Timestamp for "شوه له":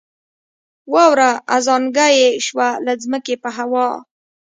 2.45-2.93